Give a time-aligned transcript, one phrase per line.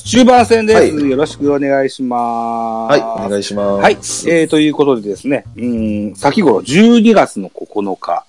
[0.00, 3.00] 中盤戦です、はいよろしくお願いします。
[3.00, 3.82] はい、お願いします。
[3.82, 3.92] はい。
[3.94, 8.24] えー、ということでですね、うん、先頃12月の9日、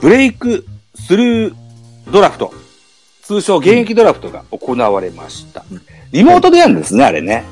[0.00, 0.64] ブレイク
[0.94, 1.54] スルー
[2.10, 2.52] ドラフト、
[3.22, 5.64] 通称現役ドラフトが行われました。
[6.12, 7.44] リモートでやるんですね、あれね。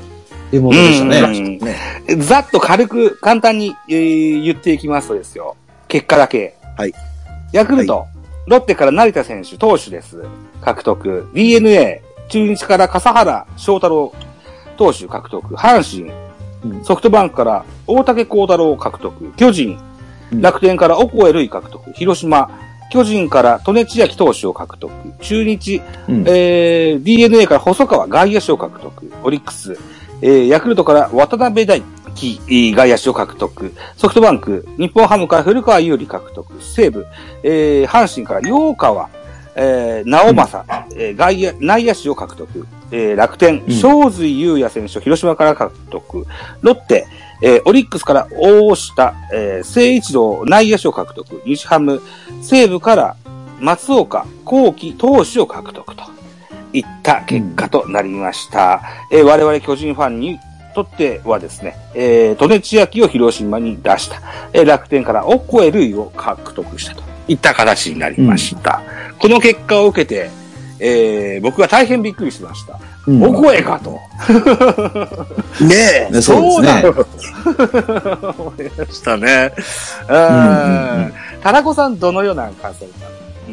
[0.51, 1.19] リモートでしたね。
[1.19, 5.57] うんねざっと軽く、簡単に、えー言っていきますとですよ。
[5.87, 6.55] 結果だけ。
[6.77, 6.93] はい。
[7.51, 8.05] ヤクルト、
[8.47, 10.23] ロッテから成田選手、投手です。
[10.61, 11.27] 獲得。
[11.33, 14.13] DNA、中日から笠原翔太郎、
[14.77, 15.55] 投手獲得。
[15.55, 16.11] 阪神、
[16.63, 19.33] うんソフトバンクから大竹幸太郎獲得。
[19.35, 19.77] 巨人、
[20.31, 21.91] うん楽天からオコエルイ獲得。
[21.93, 22.49] 広島、
[22.89, 24.91] 巨人から利根千秋投手を獲得。
[25.21, 29.11] 中日、うんえー、DNA から細川外野手を獲得。
[29.23, 29.77] オリックス、
[30.21, 31.81] えー、ヤクルトから渡辺大
[32.15, 33.73] 輝えー外野手を獲得。
[33.97, 36.61] ソフトバンク、日本ハムから古川優里獲得。
[36.61, 37.05] 西武、
[37.43, 39.09] えー、阪神から陽川、
[39.55, 42.67] えー、直正、えー外野、内野手を獲得。
[42.91, 46.25] えー、楽天、うん正髄優也選手を広島から獲得。
[46.61, 47.07] ロッテ、
[47.41, 51.41] えー、オリックスから大下、えー、聖一郎内野手を獲得。
[51.45, 52.01] 西ハム、
[52.41, 53.15] 西武から
[53.59, 56.03] 松岡、幸喜投手を獲得と
[56.73, 58.81] いった結果となりました。
[59.11, 60.39] えー我々巨人ファンに
[60.75, 64.21] とってはですね、えー、利根千秋を広島に出した。
[64.53, 68.81] えー楽天からオコエルイを獲得したといった形になりました。
[69.19, 70.29] この結果を受けて、
[70.79, 72.79] えー僕は大変びっくりしました。
[73.07, 73.99] うんオコエかと。
[75.63, 76.09] ねえ。
[76.11, 76.85] ねそうですね。
[78.37, 79.53] 思いましたね。
[80.09, 81.13] ううんうんん。
[81.41, 83.07] 田中さん、どのような感想ですか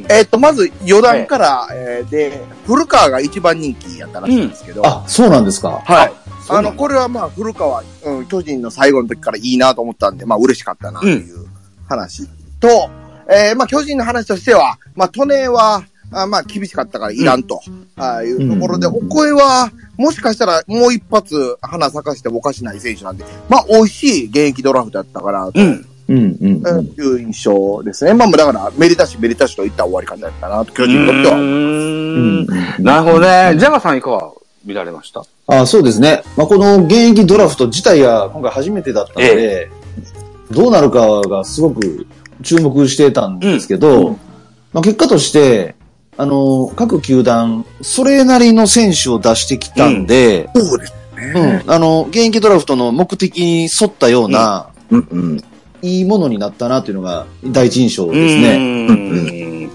[0.08, 5.80] えっと、まず、余談から、えーで、古川が一番人気やったらしいんですけど、あ、そうなんですか。
[5.84, 6.12] はい。
[6.48, 11.46] あの、これはまあ、古川、うん、巨人の最後の時からいいなと思ったんで、まあ、嬉しかったな、という
[11.88, 12.28] 話
[12.60, 12.88] と、
[13.30, 17.60] えーまあ、巨人の話としては、まあ、利根は、あまあ、厳しかったからいらんと、
[17.96, 25.86] あいうところで、うんお声は、もしかしたらもう一発花咲かしてもおかしない選手なんで、まあ、美味しい現役ドラフトだったかな、とうん。
[26.08, 26.66] うん、うん。
[26.66, 28.14] うんいう印象ですね。
[28.14, 31.36] まあ、だから、めでたしめでたしといった終わり方だったな、と巨人にとっては。
[31.36, 32.46] うんん
[32.80, 33.54] なるほどね。
[33.56, 34.32] ジャガさんいかが
[34.64, 35.22] 見られました？
[35.46, 36.22] あそうですね。
[36.36, 39.70] まあ、この現役ドラフト自体が今回初めてだったので、
[40.50, 42.06] どうなるかがすごく
[42.42, 44.18] 注目してたんですけど、
[44.72, 45.74] まあ、結果として、
[46.16, 51.60] あの、各球団、それなりの選手を出してきたんで、そうですね。
[51.66, 55.44] うんあの、現役ドラフトの目的に沿ったような、うん、うん。
[55.82, 58.48] いいものになったなっていうのが第一印象うですね。
[58.54, 59.70] ーん。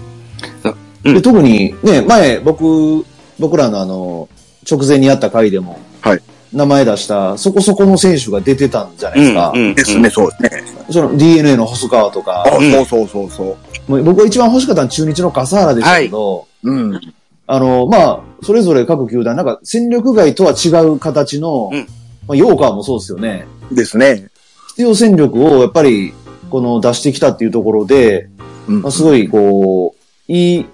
[1.04, 3.04] うんで特にね、前僕、
[3.38, 4.28] 僕らのあの、
[4.68, 6.22] 直前にやった回でも、はい
[6.56, 9.52] 名前出した、そこそこの選手が出てたんじゃないですか。
[9.54, 10.08] うんですね、。
[10.08, 10.64] そうですね。
[10.90, 13.56] その DNA の細川とか、あ、うんそうそうそうそ
[13.88, 13.90] う。
[13.90, 17.00] もう僕が一番欲しかったのは中日の笠原でしたけど、うん。
[17.46, 21.86] あの、まあ、それぞれ各球団、なんか戦力外とは違う形の、うん
[22.26, 23.46] まあ、ヨーカーもそうですよね。
[23.70, 24.28] ですね。
[24.68, 26.14] 必要戦力をやっぱり、
[26.48, 28.30] この出してきたっていうところで、
[28.66, 30.66] うんまあ、すごい、こう、いい、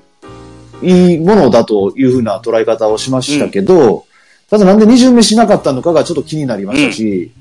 [0.82, 4.04] いいものだというふうな捉え方をしましたけど、
[4.52, 7.32] ただなんで二巡目しなかったのかがちょっと気になりましたし、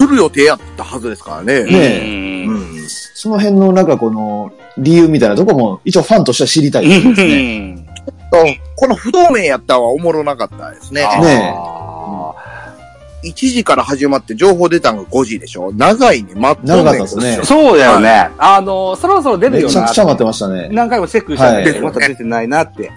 [0.00, 1.64] する予定やったはずですからね。
[1.64, 2.50] ねう。
[2.50, 2.88] うんん。
[2.88, 7.86] その辺のなんかこの理由みたいなとこも一応ファンとしては知りたいですね。
[8.76, 11.02] この不透明やったはおもろなかったですね。
[11.02, 12.32] ねあ
[13.22, 18.30] 1時から始まって情報出たのが5時でしょ長いね、待っとん長かったですねーそうだよね。
[18.38, 20.70] あの、そろそろ出るめよなちゃくちゃ待ってましたね。
[20.72, 22.90] 何回もチェックしたんで、はいまだ出てないなって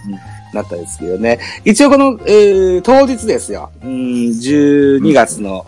[0.53, 1.39] なったんですけどね。
[1.65, 3.69] 一応この、えー当日ですよ。
[3.83, 5.65] うん、12月の、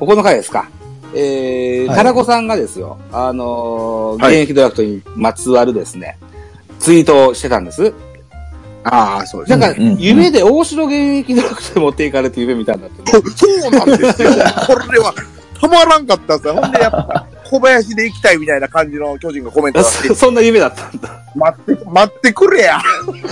[0.00, 0.68] お9日ですか。
[1.14, 6.18] えー、はい田中さんがですよ、あのーはい現役ドラフトにまつわるですね、
[6.78, 7.92] ツイートをしてたんです。
[8.84, 9.66] ああ、そうですね。
[9.66, 13.12] なんか、うんうん夢で大城現役ドラフトに持っていかれて夢見たんだって、ね。
[13.36, 14.30] そうなんですよ。
[14.66, 15.14] これは、
[15.60, 16.54] たまらんかったんですよ。
[16.54, 21.22] ほんで、やっぱ、小林で行きたいみたいな感じの巨人がコメント出して そ、そんな夢だったんだ。
[21.34, 22.80] 待って、待ってくれや。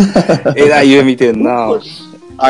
[0.57, 1.51] えらい夢見てんな。
[1.51, 1.79] は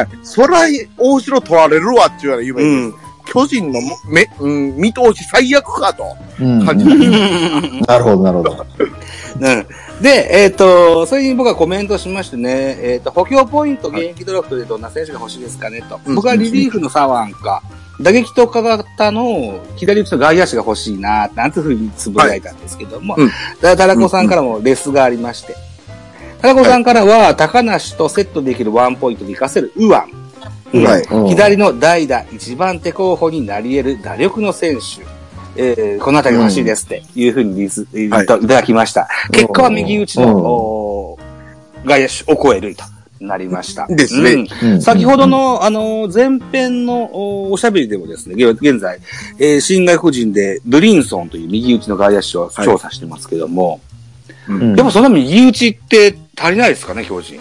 [0.03, 0.09] い。
[0.25, 0.63] そら、
[0.99, 2.73] 大城取られるわっていうような夢です。
[2.73, 2.95] うん。
[3.27, 6.91] 巨人のめ、うん、見通し最悪かとうん感じた。
[7.93, 8.67] なるほど、なるほど。
[9.41, 9.67] うん。
[10.03, 16.01] で、えっ、と、それに僕はコメントしましてね、えっ、と、補強ポイント、現役ドラフトでどんな選手が欲しいですかねと。
[16.05, 17.63] うん僕はリリーフの左腕か、
[18.01, 23.31] 打撃特化型の左打ちの外野手が欲しいな、なんていうふうにつぶやいたんですけども、うん
[23.61, 25.55] だ田中さんからもレスがありまして、
[26.41, 29.97] 田中さんからは、高梨とセットできるワンポイントで活かせる右腕。
[30.73, 30.85] うん。
[30.85, 31.03] はい。
[31.03, 35.05] うん左の代打一番手候補になり得る打力の選手。
[35.57, 38.09] えーこのあたりが欲しいですっていうふうにリス、い。
[38.09, 39.09] ただきました。
[39.33, 41.19] 結果は右打ちの、
[41.85, 42.85] 外野手を超えると
[43.21, 43.87] なりました。
[43.87, 44.47] ですね。
[44.63, 44.83] うん。
[44.83, 48.99] 先ほどの、あの、前編のおおしゃべりでもですね、現現在、
[49.39, 53.81] えー新外国人でブリンソンという右打ちの外野手を調査してますけども、
[54.49, 54.75] うん。
[54.75, 57.39] でもその右打ちって足りないですかね、巨人。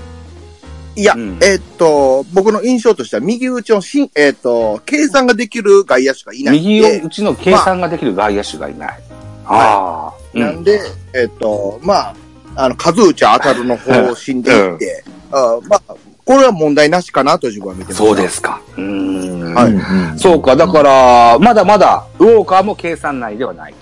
[0.95, 1.39] いや、うん。
[1.41, 8.99] えーっと、僕の印象としては、右打ちのしん、えーっと、計算ができる外野手がいないん右で、打ちの計算ができる外野手がいない。
[9.45, 10.41] ああ、うん。
[10.41, 10.81] なんで、
[11.13, 12.15] えーっと、まあ、
[12.55, 15.95] あの、数打ち当たるの方針でいって、あまあ、
[16.25, 17.97] これは問題なしかなと自分は見てます。
[17.97, 18.27] そうで。
[18.29, 18.61] すか。
[18.77, 19.53] うーん。
[19.53, 23.73] はいうんそうか、だから、まだまだ、ウォーカーも計算内ではない。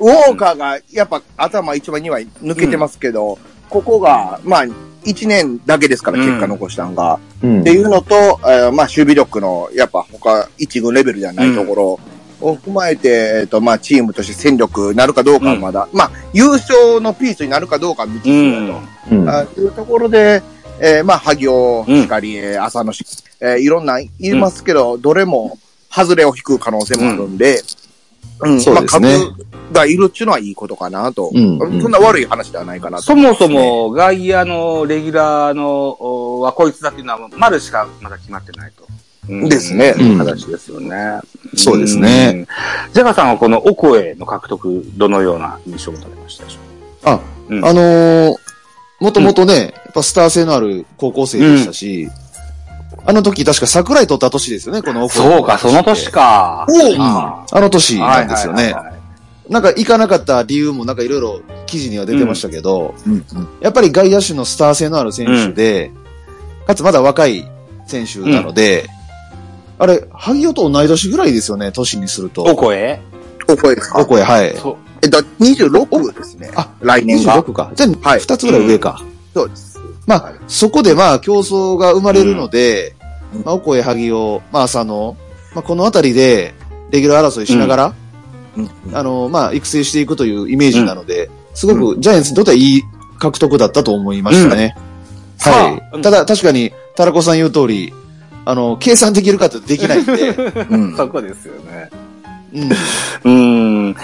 [0.00, 3.38] ウォーカーが、やっぱ頭1枚2枚抜けてますけど、
[3.68, 4.64] ここが、まあ、
[5.04, 7.18] 1年だけですから、うん結果残したんが。
[7.42, 12.00] うんっていうのと、えーまあ、守備力の、やっぱ他、一軍レベルじゃないところ
[12.40, 18.80] を踏まえて、えっ、と、まあ、チームとして戦力なるかどうかはまだ、まあ、優勝のピースになるかどうかは未知数だと。
[19.10, 20.42] うんあいうところで、
[20.80, 23.04] えーまあ、萩尾しかり、えー浅野し、
[23.40, 25.58] えーいろんな言いますけど、どれも、
[25.90, 27.62] 外れを引く可能性もあるんで、
[28.40, 29.08] うん、そうですね。
[29.08, 31.30] まあ、株がいるっていうのはいいことかなと。
[31.34, 31.58] うん。
[31.58, 33.04] うんそんな悪い話ではないかなと。
[33.04, 38.86] そもそも、外野のレギュラーの、おはこいつだっていうのは、丸しかまだ決まってないと。
[39.28, 39.48] うん。
[39.48, 39.94] ですね。
[39.98, 41.20] いう形ですよね。
[41.56, 42.46] そうですね。
[42.88, 42.92] うん。
[42.92, 47.64] ジャガさんはこのオコエの獲得、どのような印象を持たれましたでしょあ、うん。
[47.64, 48.47] あのー
[49.00, 52.08] もともとね、やっぱスター性のある高校生でしたし、
[53.06, 56.10] あの時確か桜井取った年ですよね、このオフそうか、その年。
[56.10, 56.66] か。
[56.68, 58.74] おうああの年ーなんですよね。
[59.48, 63.24] なんか行かなかった理由もなんかいろいろ記事には出てましたけど、うん
[63.60, 65.90] やっぱり外野手のスター性のある選手で、
[66.66, 67.48] かつまだ若い
[67.86, 68.88] 選手なので、
[69.78, 72.42] あれ、萩尾と同い年ぐらいですよね、年にすると。
[72.42, 73.00] オコエ
[73.48, 74.00] お声ですか？
[74.00, 74.54] お声、はい。
[74.56, 74.76] そう。
[75.02, 76.50] えっと、26ですね。
[76.54, 77.42] あ、来年が。
[77.42, 77.70] 26か。
[77.74, 79.02] じゃあ、はい2つぐらい上か。
[79.34, 79.78] そうです。
[80.06, 82.94] まあ、はいそこでまあ、競争が生まれるので、
[83.34, 85.16] うんまあ、お声、萩尾、まあ、浅野、
[85.54, 86.54] まあ、このあたりで、
[86.90, 87.94] レギュラー争いしながら、
[88.56, 92.82] うんあの、まあ、育成していくというイメージなので、すごくジャイアンツにとってはいい
[93.18, 94.74] 獲得だったと思いましたね。
[95.36, 96.02] さはあい。
[96.02, 97.92] ただ、確かに、タラコさん言う通り、
[98.44, 100.30] あの、計算できるかってできないんで、
[100.70, 101.90] うんそこですよね。
[102.54, 102.72] うん。
[102.72, 103.96] うーん。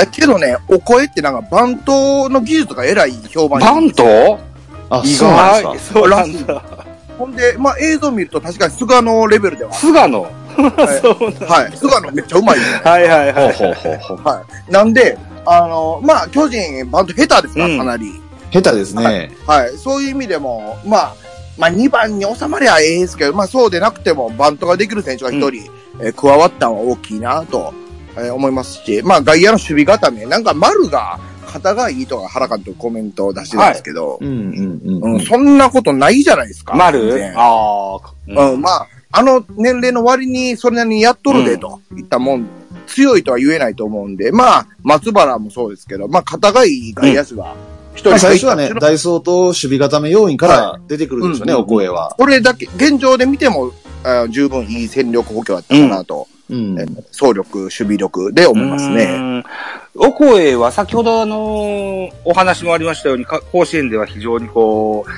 [0.00, 4.38] えけどね、お声ってなんかバントの技術が偉い評判バント？
[4.90, 6.00] あ、意そうなん外ですか。
[6.00, 6.62] そうなんだ。
[7.18, 9.72] ほんで、まあ映像見ると確かに菅野レベルでは。
[9.72, 10.26] 菅野？
[11.02, 11.76] そうはい。
[11.76, 12.80] 菅野めっちゃうまいよね。
[12.84, 13.52] はいはいはい。
[13.52, 14.28] ほうほうほうほう。
[14.28, 14.72] はい。
[14.72, 18.12] なんで、あの、まあ巨人バント下手ですから、うんかなり。
[18.52, 19.30] 下手ですね。
[19.46, 19.76] はい。
[19.76, 21.14] そういう意味でも、まあ、
[21.58, 25.70] まあ2番に収まりゃええですけど、まあそうでなくてもバントができる選手が一人、
[26.00, 27.74] えー加わったのは大きいなと、
[28.20, 35.14] えー思いますし、まあ外野の守備固め、なんか丸が肩がいいとか原監督コメントを出してたんですけど、うんうんうんうん。
[35.14, 36.72] うん、そんなことないじゃないですか。
[36.72, 38.50] 全丸然ああ。
[38.52, 42.46] うん、まあ、あの年齢の割にそれなりにやっとるで、といったもん、
[42.86, 47.54] 強いとは言えないと思うんで、まあ、松原もそうですけど、まあ、肩がいい外野手が
[47.94, 52.14] 一人まあ、入った最初はね、ダイソーと守備固め要員から出てくるんでしょうね、はいお声は。
[52.18, 53.72] これだけ、現状で見ても、
[54.04, 56.86] あ十分いい戦力補強だったかなと、うんえ。
[57.10, 59.06] 総力、守備力で思いますね。
[59.06, 59.44] ね。
[59.94, 65.10] オコエは先ほどあの、お話もありましたように、か甲子園では非常にこう、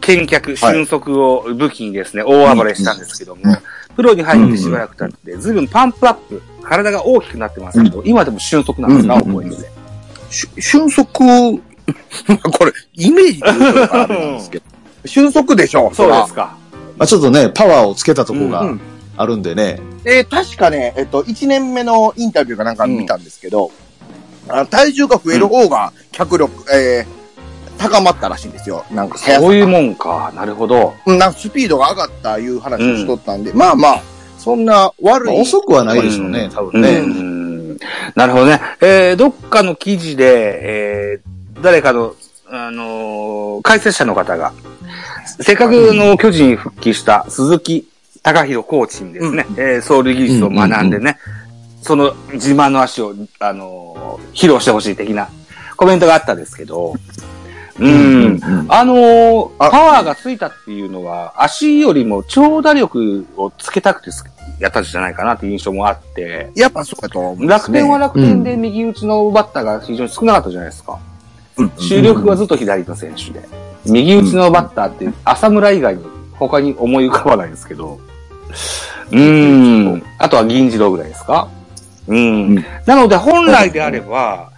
[0.00, 3.58] 見客、俊足を武器にですね、大暴れしたんですけども、うん
[3.98, 9.56] プロに入ってしばらく経って、ずいぶんパンプアップ、体が大きくなってますけど、今でも俊足なんですか、うんオコエって。
[10.30, 11.58] し俊足、ま
[12.44, 14.64] あこれ、イメージで言うとあれなんですけど、
[15.04, 16.56] 俊足でしょそうですか。
[16.96, 18.80] まあちょっとね、パワーをつけたとこがうん
[19.18, 19.80] あるんでね。
[20.04, 23.70] で、確かね、えっと、1年目のインタビューかなんか見たんですけど、
[24.48, 27.18] あ体重が増える方が脚力、えー
[27.78, 28.84] 高まったらしいんですよ。
[28.90, 30.32] なんかそういうもんか。
[30.34, 30.94] なるほど。
[31.06, 34.02] うんなんかスピードが上がったいう話をしとったんで、まあまあ、
[34.36, 35.28] そんな悪い。
[35.28, 36.98] まあ遅くはないでしょうね、多分ね。
[36.98, 37.76] うん
[38.16, 38.60] なるほどね。
[38.80, 42.16] えー、どっかの記事で、えー、誰かの、
[42.48, 44.52] あのー解説者の方が、
[45.40, 47.88] せっかくの巨人に復帰した鈴木
[48.32, 51.18] 隆弘コーチにですね、えー、走塁技術を学んでね、
[51.82, 55.28] その自慢の足を、あのー披露してほしい的な
[55.76, 56.94] コメントがあったんですけど、
[57.78, 58.24] うん。
[58.24, 64.24] うんあのーあパワーがついたっていうのは、足よりも長打力をつけたくてす
[64.60, 67.46] やったんじゃないかなっていう印象もあって、やっぱそうだと思うね。
[67.46, 70.98] 楽天は楽天で右打ちのバッターが非常に少なかったじゃないですか。
[71.56, 73.48] うん主力はずっと左の選手で。
[73.86, 77.98] 右打ちのバッターって浅村以外に他に思い浮かばないんですけど。
[79.10, 80.02] うーん。
[80.18, 81.48] あとは銀次郎ぐらいですか？
[82.06, 82.56] うん。
[82.56, 84.50] うんなので本来であれば、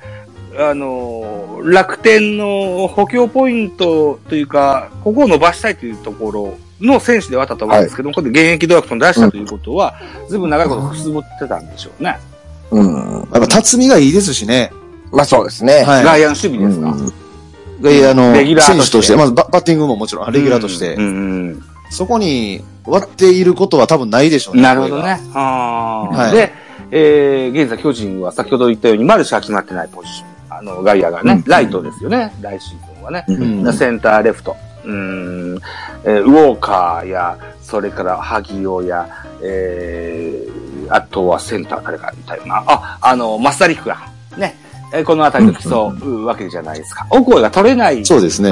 [0.59, 9.95] あの、楽天の補強ポイントというか、ここを伸ばしたいというところの選手ではあったと思うんですけども、これで現役ドラフトに出したということは、
[10.29, 12.19] ずいぶん長いことくすぶってたんでしょうね。
[12.71, 13.29] うん。
[13.33, 14.73] やっぱ、辰巳がいいですしね。
[15.13, 15.83] まあそうですね。
[15.85, 16.89] はい外野の守備ですか？
[16.89, 17.13] うん
[17.83, 21.07] で、あの、選手として、まずババッティングももちろん、レギュラーとして、うんう
[21.53, 24.63] んそこに割っていることは多分ないでしょうね。
[24.63, 25.21] なるほどね。
[25.33, 26.53] はいで、
[26.91, 30.59] えー、現在巨人は先ほど言ったように、マルシが決まってないポジション。
[30.59, 33.25] あの、外野がね、うんライトですよね、来シーズンはね。
[33.29, 33.73] ううんん。
[33.73, 34.57] センター、レフト。
[34.85, 35.61] うーん、
[36.05, 39.09] えーウォーカーや、それから萩尾や、
[39.43, 42.63] えー、あとはセンター誰かみたいな。
[42.67, 43.99] あ、あの、マスタリックが、
[44.37, 44.57] ね、
[44.93, 47.07] えーこのあたりと競うわけじゃないですか。
[47.11, 48.03] オコエが取れない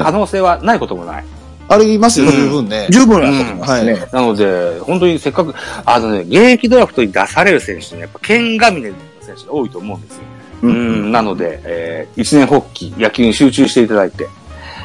[0.04, 0.12] 可。
[0.12, 1.24] 能性はないこともない。
[1.68, 2.86] ありますよ、うん十分ね。
[2.90, 3.92] 十分だと思いますね。
[3.92, 10.22] うんなので、本当にせっかく、あのね、現役ドラフトに出される選手にやっぱ、剣が峰の選手が多いと思うんですよ。
[10.62, 10.74] ううん
[11.08, 14.28] ん、なので、えー一年発起、野球に集中していただいて、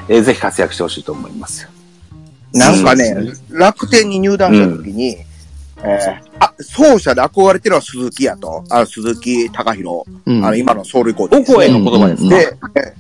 [0.10, 1.70] えーぜひ活躍してほしいと思いますよ。
[2.54, 3.16] なんかね、
[3.50, 5.18] 楽天に入団した時に、
[5.84, 8.64] えーあ、奏者で憧れてるのは鈴木やと。
[8.70, 10.04] あの、鈴木隆弘。
[10.26, 12.94] うんあの、今のソウルコーチオコエの言葉ですか、で、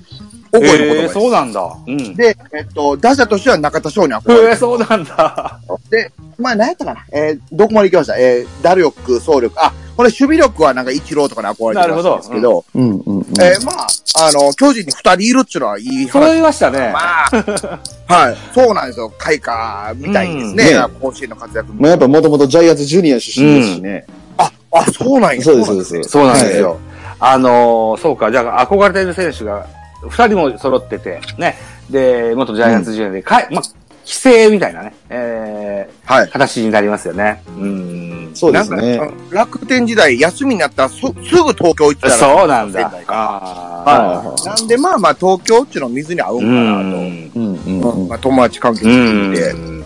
[0.59, 1.13] です。
[1.13, 1.77] そうなんだ。
[1.87, 2.15] うん。
[2.15, 4.55] で、えっと、打者としては中田翔に憧えー、れてる。
[4.57, 5.59] そうなんだ。
[5.89, 8.17] で、まあ、何やったかなえー、どこまで行きました？
[8.17, 9.51] えー、打力、走力。
[9.57, 13.25] あ、これ守備力はなんか一郎とかに憧れてるんですけど、うんうんうん。
[13.41, 13.87] えー、まあ、
[14.27, 16.29] あの、巨人に二人いるっていうのはいいそれ話。
[16.31, 16.91] 言いましたね。
[16.93, 17.79] まあ、
[18.13, 18.37] はい。
[18.53, 19.11] そうなんですよ。
[19.17, 20.43] 開花みたいですね。
[20.45, 24.05] うんね甲子園の活躍まあやっぱもともとジャイアンツジュニア出身ですしね。
[24.37, 25.41] あ、あ、そうなんや。
[25.43, 26.09] そうです、そうです。
[26.09, 26.77] そうなんですよ。
[27.19, 29.65] あのーそうか、じゃあ憧れてる選手が、
[30.09, 31.55] 二人も揃ってて、ね。
[31.89, 33.63] で、元ジャイアンツジュニアで、かい、まあ、
[34.05, 36.31] 規制みたいなね、えはいー、。
[36.31, 37.41] 形になりますよね。
[37.57, 38.31] うん。
[38.33, 38.97] そうですね。
[38.97, 41.13] なんか楽天時代、休みになったらそすぐ
[41.53, 42.13] 東京行ってたら。
[42.13, 44.45] そうなんだはい。
[44.45, 46.51] なんで、まあまあ、東京っていうの水に合うかなと。
[46.51, 46.59] う
[46.91, 47.31] ん。
[47.33, 49.53] うんまあ、友達関係うしていて。
[49.53, 49.85] ん。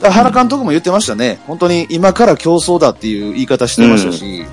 [0.00, 1.40] 原監督も言ってましたね。
[1.46, 4.46] 本当に今から競争だっていう言い方してましたし、うん。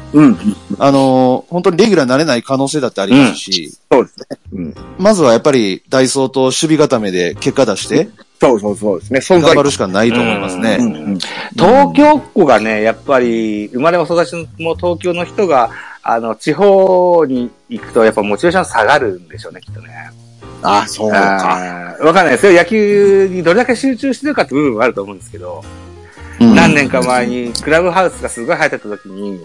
[0.80, 4.38] あのー本当にレギュラーになれない可能性だってありますし、そうですね。
[4.54, 4.76] うん。
[4.98, 9.20] まずはやっぱりダイソーと守備固めで結果出して、そうそうそうですね。
[9.20, 10.78] 存在頑張るしかないと思いますね。
[10.80, 11.20] うんうん
[11.56, 15.70] 東京っ子がね、やっぱり、生まれも育ちも東京の人が、
[16.04, 20.12] あの、地方に行くと、やっぱモチベーション下がるんでしょうね、きっとね。
[20.62, 21.96] ああ、そうか。
[22.02, 22.54] わかんないですよ。
[22.54, 25.64] 野球にどれだけ集中してるかって部分はあると思うんですけど、
[26.40, 29.40] うん何年か前にクラブハウスがすごい流行ってた時に、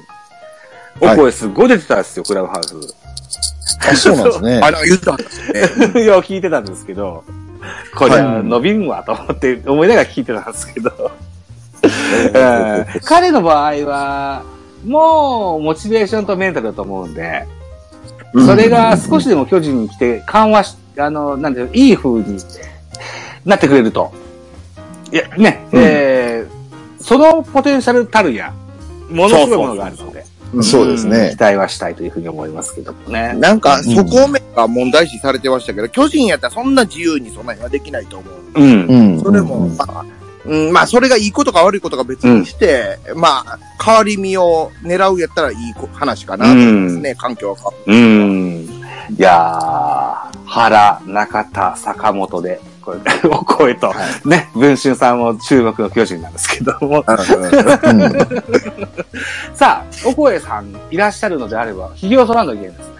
[1.00, 2.94] おはい声すごい出てたんですよ、クラブハウス。
[3.88, 4.70] あそうなんですね あ、。
[4.84, 6.02] 言ったんですよね。
[6.04, 7.24] いや、聞いてたんですけど、
[7.94, 10.90] これは伸びんわと思って思いながら聞いてたんですけど、
[11.82, 14.42] うん彼の場合は、
[14.86, 17.46] もうモチベーションとメンタルだと思うんで、
[18.46, 22.38] それが少しでも巨人に来て緩和し、あの、なんていうのいい風に
[23.44, 24.12] なってくれると。
[25.12, 26.60] いや、ね、うんえー
[27.00, 28.52] そのポテンシャルたるや、
[29.10, 30.24] ものすごいものがあるので、
[30.62, 31.40] そうですね期。
[31.40, 33.34] 待はしたいというふうに思いますけどもね。
[33.34, 38.60] なんか、そこ面が問題視されてましたけど、巨人やったらそんな自由にそんなにはできないと思う。
[38.60, 38.86] うん。
[38.86, 40.04] うんそれも、まあ、
[40.44, 45.56] うん、まあ、それがいいことか悪いことか別にして、まあ、変わり身を狙うやったらいい
[45.92, 47.92] 話かなと思いますね、環境が変わる。
[47.92, 48.80] うん。
[49.16, 53.92] いやー、原、中田、坂本で、これ、お声と、
[54.24, 57.04] ね、文春さんも注目の巨人なんですけども。
[59.54, 62.94] さあ、お声さんいらっしゃるのであれば、ひげを剃らんといけないですね。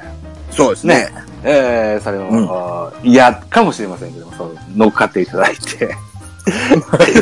[0.50, 1.12] そうですね。
[1.42, 5.96] えー、それも、うんあー嫌かもしれませんけども、そう乗っかっていただいて。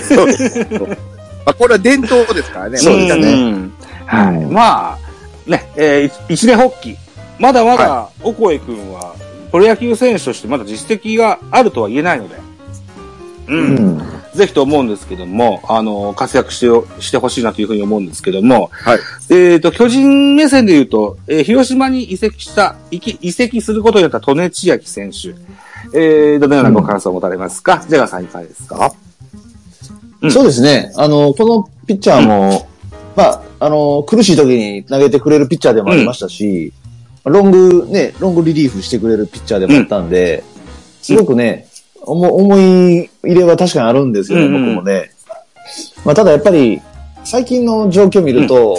[0.02, 0.66] そうです
[1.46, 2.78] まあ、これは伝統ですからね。
[2.78, 3.72] そうですねん
[4.06, 4.36] はい。
[4.36, 4.98] うんまあ、
[5.46, 6.96] ね、えー一一年発起。
[7.38, 9.14] まだまだ、おこえくんは、
[9.52, 12.36] プロ野球選手としてまだ実績があるとは言えないので、
[13.48, 13.54] う。
[13.54, 14.02] うんん。
[14.34, 18.98] ぜひと思うんですけども、あの、活躍してよ、してほしいなというふうに思うんですけども、はい。
[19.30, 25.34] えっ、と、巨人目線で言うと、えー広島に移籍した、移籍することによった利根千秋選手。
[25.94, 28.92] えー、どのようなご感想を持たれますか、ジャガーさんいかがですか？
[30.20, 30.92] うんそうですね。
[30.96, 32.68] あの、このピッチャーも、
[33.16, 36.72] まあ、あの、苦しい時に投げてくれるピッチャーでもありましたし、
[37.24, 40.42] ロング、ね、ロングリリーフしてくれるピッチャーでもあったんで、
[41.00, 41.67] すごくね、
[42.10, 44.74] 思思い入れは確かにあるんですよね、うんうん。
[44.74, 45.10] 僕もね。
[46.04, 46.80] まあ、ただやっぱり、
[47.24, 48.76] 最近の状況を見ると、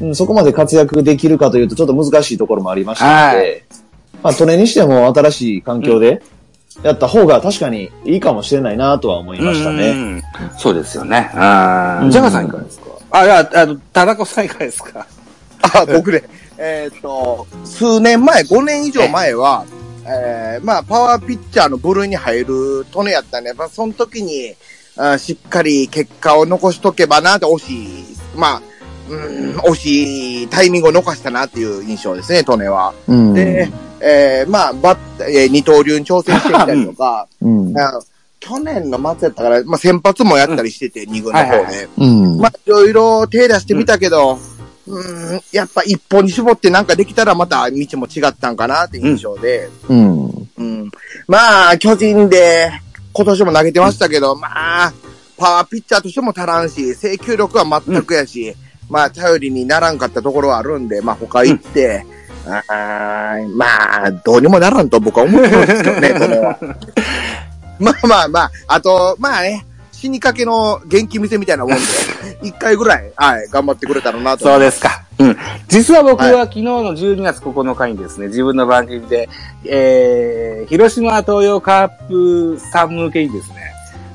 [0.00, 0.14] うん。
[0.14, 3.64] そこまで活躍できるかというとちょっと難しいところもありましたので、
[4.12, 6.20] はまあ、トレにしても新しい環境で
[6.82, 9.90] やった方が確かにいいかもしれないなとは思いましたね。
[9.90, 10.22] うん。
[10.58, 11.30] そうですよね。
[11.34, 12.04] あー。
[12.06, 12.10] うん。
[12.10, 12.86] ジャガーさんいかがですか？
[13.12, 15.06] あ、いや、あの、田中さんいかがですか？
[15.62, 16.24] あ、僕ね、
[16.58, 19.64] えっ、と、数年前、5年以上前は、
[20.06, 24.54] えー、まあ、パワーピッチャーの部類に入るトネやったんで、やっぱその時に、
[24.96, 28.62] あしっかり結果を残しとけばなって惜しい、まあ、
[29.08, 32.94] うん、惜しいタイミングを逃したなっていう印象ですね、トネは。
[33.08, 33.34] うん。
[33.34, 33.68] で、
[34.00, 37.78] えー、まあ、バッ、えー二刀流に挑戦してきたりとか、うん。
[37.78, 38.00] あ
[38.40, 41.50] 去年の末やったから、まあ、先発もやったりしてて、二軍の方で。
[41.50, 42.38] はいはいはうん。
[42.38, 44.38] まあ、いろいろ手出してみたけど、
[44.86, 50.26] うん、やっぱ一本に絞ってなんかできたらまた道も違ったんかなって印象で、うん。
[50.58, 50.90] うん。
[51.26, 52.70] まあ、巨人で
[53.12, 54.48] 今年も投げてましたけど、ま
[54.86, 54.92] あ、
[55.38, 58.54] パワーピッチャーとしても足らんし、制球力は全くやし、
[58.90, 62.04] まあ、頼りにならんかったところはあるんで、まあ、他行って、
[62.46, 66.58] あーまあ、どうにもならんと僕は思ってるんですけどね、 これは。
[67.78, 71.80] まあまあまあ、あと、まあね、死にかけの元気見せみたいなもんで、
[72.42, 74.44] 一回ぐらい、はい、頑張ってくれたらなと。
[74.44, 75.04] そうですか。
[75.18, 75.36] うん。
[75.68, 79.28] 実は僕は昨日の12月9日にですね、自分の番組で、
[79.64, 83.56] えー、広島東洋カープさん向けにですね、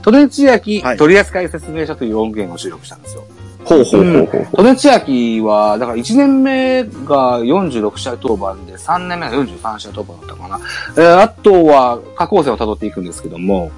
[0.01, 3.23] トネチヤキはい取扱説明書という音源を収録したんですよ。
[3.65, 4.47] ほうほうほうほう。
[4.55, 10.59] トネチヤキは、だから1年目が46試合登板で、3年目が43試合登板だったかな。
[10.95, 13.71] えー、あとは、下降線を辿っていくんですけども、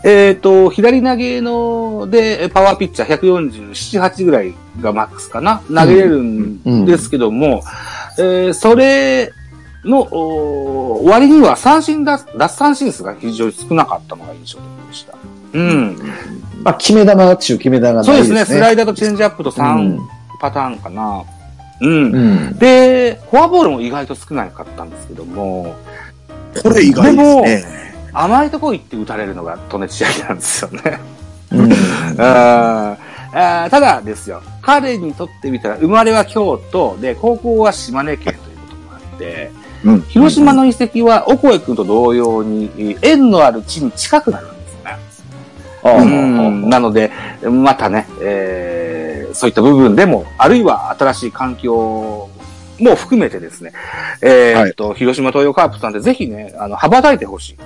[0.04, 5.62] えっ、と、左投げの、で、パワーピッチャー147、8ぐらいがマックスかな？
[5.68, 7.62] 投げれるんですけども、
[8.18, 9.32] えーそれ
[9.84, 15.14] の、お割には三振奪、奪三振数が非常に少なかったのが印象的でした。
[15.52, 15.96] うん。
[16.62, 18.34] まあ、決め玉中決め玉がないですね。
[18.34, 18.56] そうですね。
[18.56, 19.98] スライダーとチェンジアップとう3ん
[20.40, 21.24] パターンかな。
[21.80, 21.90] うん。
[21.90, 22.18] う
[22.52, 22.58] ん。
[22.58, 25.74] で、フォアボールも意外と少なかったんですけども、
[26.62, 27.91] これ意外ですね。
[28.12, 31.00] 甘いとこ行って打たれるのがトネチアキなんですよね。
[31.52, 31.72] うん。
[32.20, 39.50] あーただですよ、彼にとってみたら、生まれは京都で、高校は島根県ということもあって、
[39.84, 44.96] うん広島の遺跡は、おこえ君と同様に、縁のある地に近くなるんですね。
[45.82, 47.10] ああうんなので、
[47.42, 52.28] またね、えーそういった部分でも、あるいは新しい環境
[52.78, 53.72] も含めてですね、
[54.20, 57.56] えーっと、広島東洋カープさんでぜひね、あの、羽ばたいてほしい。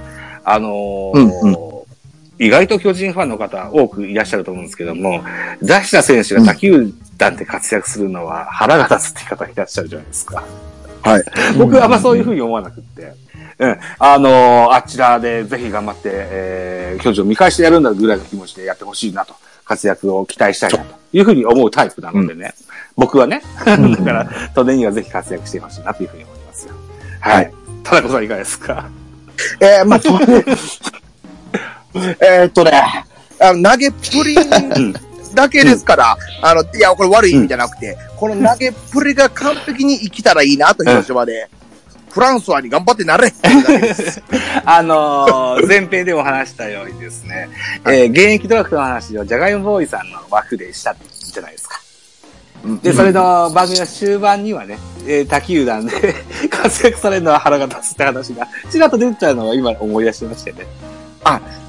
[0.47, 1.77] あのーうん
[2.39, 5.25] 意外と巨人ファンの方多くいらっしゃると思うんですけども、
[5.63, 10.45] 出した選手が他球団で活躍するのは腹が立つって方いらっしゃるじゃないですか。
[11.03, 11.25] はい。
[11.57, 13.15] 僕はあんまそういうふうに思わなくって。
[13.59, 13.79] うん。
[13.99, 22.53] あのーあちらでぜひ頑張って、えー、巨人を見返してやるんだぐらいの気持ちでやってほしいなと、活躍を期待したいなというふうに思うタイプなのでね。
[22.97, 23.41] 僕はね。
[23.65, 26.75] だから、都電にはぜひ活躍してほしいなというふうに思いますよ。
[27.21, 27.51] はい。
[27.83, 28.91] 田中さんいかがですか？
[29.61, 30.09] えー、まあ、と
[32.21, 32.73] えーっとね、
[33.41, 34.37] あの投げっぷり
[35.35, 41.49] だけですから、あの、いや、これ悪い意味じゃなくて、この投げっぷりが完璧に生きたらいいなと、広島で。
[42.11, 43.31] フランスワに頑張ってなれ
[44.65, 47.51] あのー前編でも話したようにですね、
[47.85, 50.97] えー現役ドラフトの話をジャガイモボーイさんの枠でした
[51.35, 51.79] じゃないですか。
[52.83, 56.15] で、それの番組の終盤にはね、えー他球団で
[56.51, 60.67] 活躍されるのは腹が立つって話が、ちらっと出てたのを今思い出しましてね。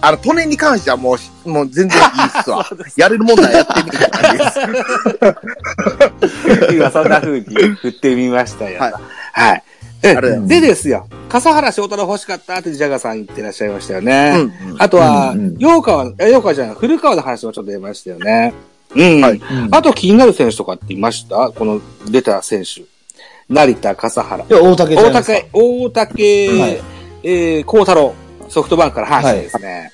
[0.01, 2.05] あの、トネに関してはもうし、もう全然いい
[2.39, 2.65] っすわ。
[2.95, 4.51] やれるもんならやってみたいな感じで
[6.69, 6.73] す。
[6.75, 8.79] 今そんな風に振ってみましたよ。
[8.79, 8.93] はい
[9.33, 9.63] はい。
[10.47, 14.33] でですよ、笠原翔太郎欲しかったってジャガさん言ってらっしゃいましたよね。
[14.35, 18.53] うんあとはうんうん、洋川、え、洋川じゃない、古川の話もちょっと出ましたよね。
[18.95, 19.21] うん。
[19.21, 21.51] はいあと気になる選手とかっていました？
[21.51, 22.83] この出た選手。
[23.49, 24.43] 成田、笠原。
[24.43, 25.11] いや、大竹大。
[25.13, 26.81] 竹、大竹、はい
[27.23, 28.13] えー、孝太郎、
[28.49, 29.91] ソフトバンクから阪神ですね。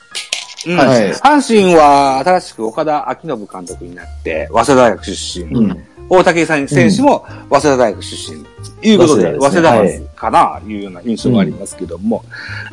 [0.65, 5.45] うんはい阪神は新しく岡田昭信監督になって、早稲田大学出身。
[5.53, 5.85] うん。
[6.09, 8.43] 大竹さん選手も早稲田大学出身。
[8.89, 12.23] いうことで、早早稲田ねかな、いうような印象がありますけども。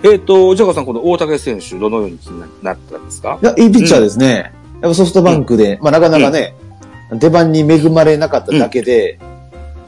[0.04, 3.38] えっ、と、ジャガさん、この大竹選手、どのように気になったんですか？
[3.42, 4.52] いや、いいピッチャーですね。
[4.82, 6.54] やっぱソフトバンクで、まあなかなかね、
[7.12, 9.18] 出番に恵まれなかっただけで、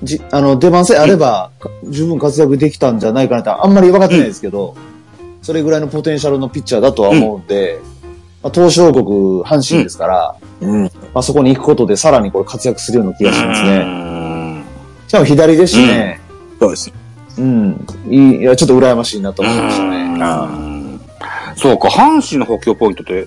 [0.03, 4.75] じ、あの、出番さえあれば、か十分活躍できたんじゃないかなって、あんまり分かってないですけど、
[5.41, 7.81] それぐらいのポテンシャルのピッチャーだとは思うんで、
[8.43, 9.05] まあ、東証国、
[9.43, 10.83] 阪神ですから、うん。
[10.83, 13.79] まあそこに行くことでさらにこれ活躍するような気がしますうね。
[13.79, 14.65] ん
[15.09, 16.21] しかも左ですしね、
[16.59, 16.93] そうです。
[17.39, 17.87] うん。
[18.09, 19.97] いい、いや、ちょっと羨ましいなと思いましたね。
[19.97, 20.73] うん
[21.57, 23.27] そうか、阪神の補強ポイントって、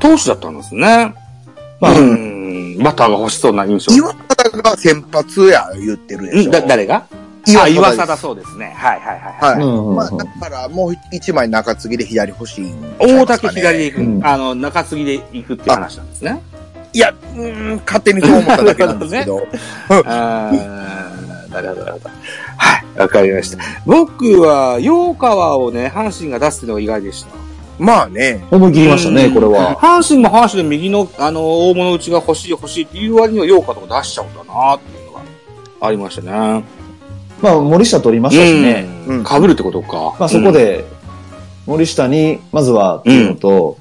[0.00, 1.14] 投手だったんですね。
[1.80, 3.92] まあうん、バッターが欲しそうな印象。
[3.94, 6.48] 岩田が先発や言ってるでしょ。
[6.48, 7.04] んだ、誰が？
[7.46, 8.74] 岩あ、岩佐貞そうですね。
[8.76, 9.58] はいはいはい。
[9.58, 9.64] はい。
[9.64, 16.42] うんうんうんまあ、だからもう一枚中継ぎで左欲しいんちゃい大竹左で行く、うんあの、中継ぎで行くっていう話なんですね。
[16.92, 19.40] いや、うーん、勝手にそう思っただけなんですけど。
[21.48, 22.10] なるほど、なるほど。
[22.58, 23.58] はい、わかりました。
[23.86, 27.28] 僕は、洋川をね、阪神が出すっていうのが意外でした。
[27.78, 28.44] まあね。
[28.50, 29.76] 思い切りましたね、うんこれは。
[29.76, 35.20] 阪神も阪神で右の、あの、大物打ちが欲しい欲しいっていう割には洋川とか出しちゃうんだなっていうのが
[35.80, 36.64] ありましたね。
[37.40, 38.86] まあ、森下取りましたしね。
[39.06, 39.22] うん。
[39.22, 40.16] うるってことか。
[40.18, 40.84] まあ、そこで、
[41.66, 43.78] 森下に、まずは、っていうのと、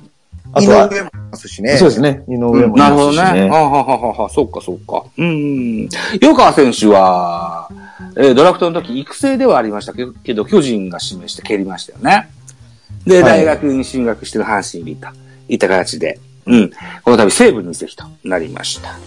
[0.53, 1.77] あとは、井上もいますしね。
[1.77, 3.41] そうですね、井上もいなるほますしどね。
[3.41, 3.49] ね。
[3.49, 5.03] あはははは、そうか、そうか。
[5.17, 5.89] うん。
[6.21, 7.69] 洋川選手は、
[8.15, 12.29] えードラフトの時育成ではありましたけど、けど巨人が指名して蹴りましたよね。
[13.07, 15.13] で、はい大学に進学してる阪神にいた、
[15.47, 16.69] いった形で、うん。
[17.03, 18.97] この度西武に移籍となりました。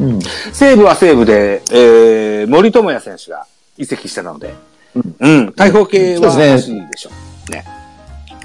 [0.00, 0.20] うん。
[0.52, 3.46] 西武は西武で、えー、森友哉選手が
[3.76, 4.54] 移籍したので、
[5.20, 5.52] うん。
[5.52, 7.10] 大砲系は欲しいでしょ
[7.48, 7.52] う。
[7.52, 7.64] ね。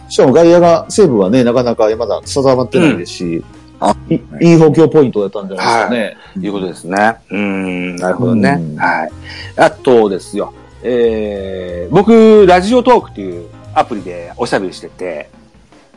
[0.09, 3.43] しかも外野が、西武はね、なかなかまだ定まってないですし、
[3.79, 6.17] あいいい補強ポイントだったんじゃないですかね。
[6.39, 7.15] いうことですね。
[7.29, 8.75] うーん、なるほどねう。
[8.75, 9.11] んはい。
[9.57, 15.29] あとですよ、えー、僕、ラジオトークっていうアプリでおしゃべりしてて、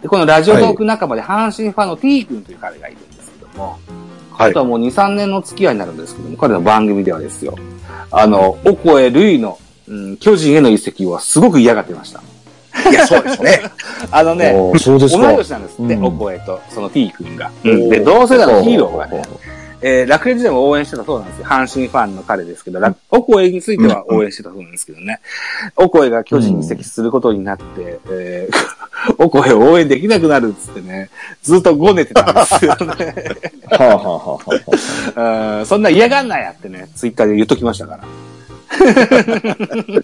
[0.02, 3.78] で、このラジオトーク仲間で阪神ファンの T 君という彼がいるんですけども、
[4.32, 7.56] はいあとはもう2、3年の付き合いになるんですけども、彼の番組ではですよ、
[8.12, 12.22] あの、オコエ・ルイの、うん、巨人への移籍をすごく嫌がってました。
[12.88, 13.60] いや、そうですね。
[14.12, 14.52] あのね。
[14.52, 17.50] 同い年なんですって、うんオコエとその T 君が。
[17.64, 19.22] うんで、同世代のヒーローがね、
[19.80, 21.46] えー、楽天時代も応援してたそうなんですよ。
[21.46, 25.20] 阪神ファンの彼ですけど、楽オコエについては応援してたそうなんですけどね。
[25.76, 31.10] オコエが巨人に移籍することになって、えー、オコエを応援できなくなるっつってね、
[31.42, 33.14] ずっとごねてたんですよね。
[33.70, 34.40] はあ、は
[35.14, 38.04] あはあ そんな嫌がんなやってね、ツイッターで言っときましたから。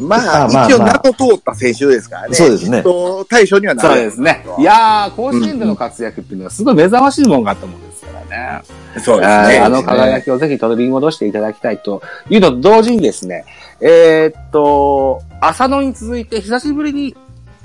[0.00, 2.34] まあ、まあまあ一応名の通った選手ですからね。
[2.34, 2.82] そうですね
[3.28, 4.00] 対象にはなそうる。
[4.02, 4.44] ですね。
[4.58, 8.60] いやー、甲子園での活躍っていうのはすごい目覚ましいもんがあったもんですからね。
[9.00, 9.58] そうですね。
[9.58, 13.44] あの輝きをぜひ取り戻していただきたいというのと同時にですね、
[13.80, 17.14] えーっと、浅野に続いて久しぶりに、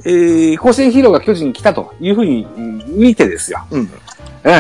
[0.03, 3.65] えー、甲子園ヒーローが巨人に来たというふうにうん見てですよ。
[3.71, 3.79] うん。
[3.79, 3.89] うん。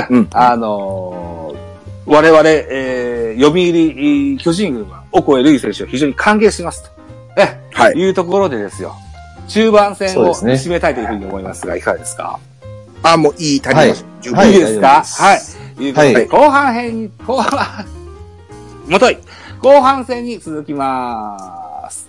[0.09, 1.65] うんあのー
[2.07, 6.89] 我々、えー、読売巨人軍は、オコエルイ選手を非常に歓迎しますと。
[7.35, 7.93] え、はい。
[7.95, 8.95] いうところでですよ。
[9.47, 12.39] 中盤戦を締めたいというふうに思いますが、いかがですか？
[13.03, 14.05] あ、もういい、足ります。
[14.21, 14.37] 十分。
[14.39, 14.87] はいいいですか？
[14.87, 15.83] 大丈夫ですはい。
[15.83, 17.85] いうことで、はい後半編に、後半、
[18.87, 19.17] もとい、
[19.61, 21.37] 後半戦に続きま
[21.89, 22.07] す。